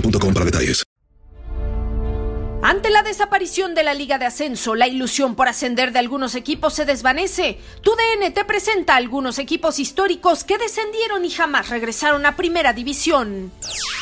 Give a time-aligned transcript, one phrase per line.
[0.00, 0.84] para detalles.
[2.62, 6.74] Ante la desaparición de la Liga de Ascenso, la ilusión por ascender de algunos equipos
[6.74, 7.58] se desvanece.
[7.80, 13.52] Tu DN te presenta algunos equipos históricos que descendieron y jamás regresaron a Primera División.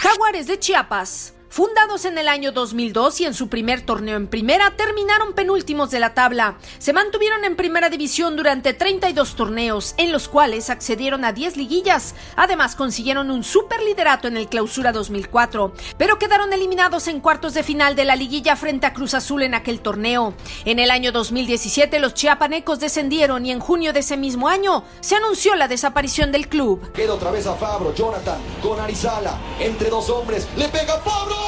[0.00, 1.34] Jaguares de Chiapas.
[1.50, 5.98] Fundados en el año 2002 y en su primer torneo en primera, terminaron penúltimos de
[5.98, 6.58] la tabla.
[6.78, 12.14] Se mantuvieron en primera división durante 32 torneos, en los cuales accedieron a 10 liguillas.
[12.36, 17.96] Además, consiguieron un superliderato en el Clausura 2004, pero quedaron eliminados en cuartos de final
[17.96, 20.34] de la liguilla frente a Cruz Azul en aquel torneo.
[20.64, 25.16] En el año 2017, los chiapanecos descendieron y en junio de ese mismo año se
[25.16, 26.92] anunció la desaparición del club.
[26.92, 31.39] Queda otra vez a Fabro, Jonathan con Arizala, entre dos hombres, le pega Fabro.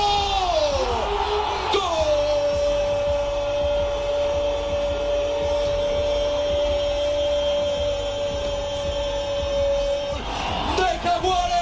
[10.76, 11.52] ¡De Jaguares!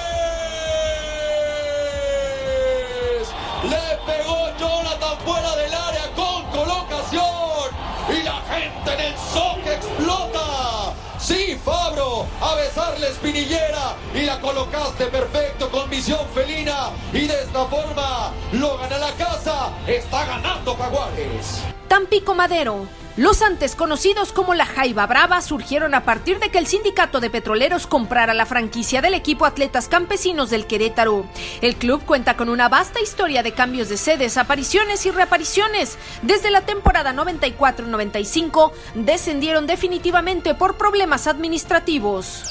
[3.64, 7.70] Le pegó Jonathan fuera del área con colocación
[8.08, 10.69] y la gente en el soque explota.
[11.64, 18.32] Fabro, a besarle espinillera y la colocaste perfecto con visión felina y de esta forma
[18.52, 19.70] lo gana la casa.
[19.86, 21.62] Está ganando Jaguares.
[21.88, 22.99] Tampico Madero.
[23.16, 27.28] Los antes conocidos como la Jaiba Brava surgieron a partir de que el sindicato de
[27.28, 31.26] petroleros comprara la franquicia del equipo Atletas Campesinos del Querétaro.
[31.60, 35.98] El club cuenta con una vasta historia de cambios de sedes, apariciones y reapariciones.
[36.22, 42.44] Desde la temporada 94-95 descendieron definitivamente por problemas administrativos.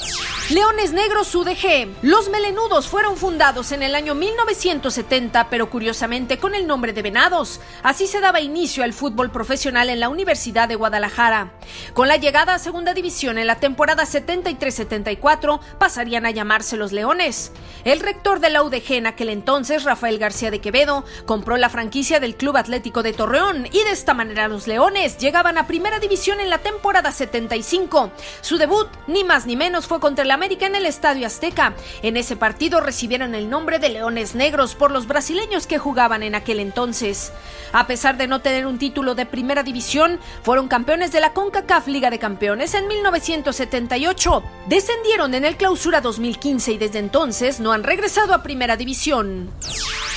[0.50, 1.88] Leones Negros UDG.
[2.02, 7.60] Los melenudos fueron fundados en el año 1970, pero curiosamente con el nombre de Venados.
[7.84, 11.52] Así se daba inicio al fútbol profesional en la Universidad de Guadalajara.
[11.94, 17.52] Con la llegada a Segunda División en la temporada 73-74, pasarían a llamarse los Leones.
[17.84, 22.20] El rector de la UDG en aquel entonces, Rafael García de Quevedo, compró la franquicia
[22.20, 26.40] del Club Atlético de Torreón y de esta manera los Leones llegaban a Primera División
[26.40, 28.10] en la temporada 75.
[28.40, 31.74] Su debut, ni más ni menos, fue contra el América en el Estadio Azteca.
[32.02, 36.34] En ese partido recibieron el nombre de Leones Negros por los brasileños que jugaban en
[36.34, 37.32] aquel entonces.
[37.72, 41.88] A pesar de no tener un título de Primera División, fueron campeones de la CONCACAF
[41.88, 44.42] Liga de Campeones en 1978.
[44.66, 49.50] Descendieron en el Clausura 2015 y desde entonces no han regresado a Primera División.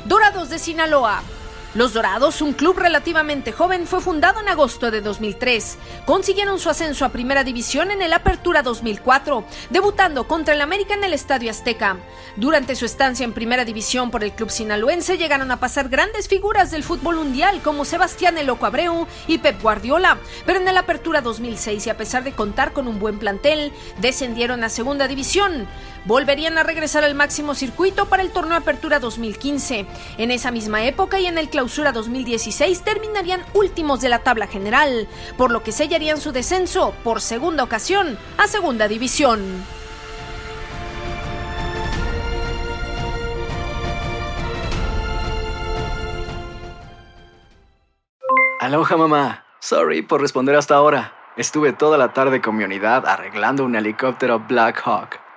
[0.05, 1.23] Dorados de Sinaloa.
[1.77, 5.77] Los Dorados, un club relativamente joven, fue fundado en agosto de 2003.
[6.07, 11.05] Consiguieron su ascenso a Primera División en el Apertura 2004, debutando contra el América en
[11.05, 11.99] el Estadio Azteca.
[12.37, 16.71] Durante su estancia en Primera División por el club sinaloense llegaron a pasar grandes figuras
[16.71, 21.87] del fútbol mundial como Sebastián El Abreu y Pep Guardiola, pero en el Apertura 2006
[21.87, 23.71] y a pesar de contar con un buen plantel,
[24.01, 25.69] descendieron a Segunda División.
[26.07, 29.87] Volverían a regresar al máximo circuito para el torneo Apertura 2015.
[30.19, 35.09] En esa misma época y en el Clausura 2016 terminarían últimos de la tabla general,
[35.37, 39.65] por lo que sellarían su descenso por segunda ocasión a Segunda División.
[48.61, 49.45] Aloha mamá.
[49.59, 51.15] Sorry por responder hasta ahora.
[51.37, 55.26] Estuve toda la tarde con mi unidad arreglando un helicóptero Black Hawk.